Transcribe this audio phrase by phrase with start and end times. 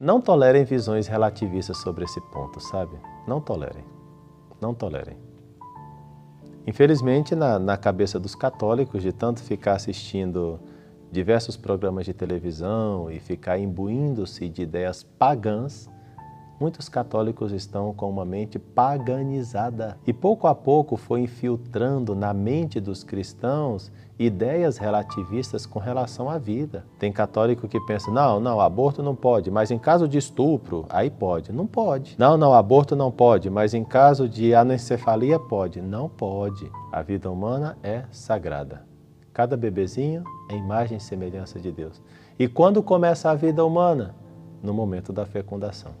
[0.00, 2.96] Não tolerem visões relativistas sobre esse ponto, sabe?
[3.26, 3.82] Não tolerem.
[4.60, 5.16] Não tolerem.
[6.64, 10.60] Infelizmente, na, na cabeça dos católicos, de tanto ficar assistindo
[11.10, 15.90] diversos programas de televisão e ficar imbuindo-se de ideias pagãs,
[16.60, 19.98] muitos católicos estão com uma mente paganizada.
[20.06, 26.38] E pouco a pouco foi infiltrando na mente dos cristãos ideias relativistas com relação à
[26.38, 26.84] vida.
[26.98, 31.10] Tem católico que pensa: não, não, aborto não pode, mas em caso de estupro, aí
[31.10, 31.52] pode.
[31.52, 32.16] Não pode.
[32.18, 35.80] Não, não, aborto não pode, mas em caso de anencefalia, pode.
[35.80, 36.70] Não pode.
[36.90, 38.86] A vida humana é sagrada.
[39.32, 42.02] Cada bebezinho é imagem e semelhança de Deus.
[42.36, 44.14] E quando começa a vida humana?
[44.60, 45.92] No momento da fecundação.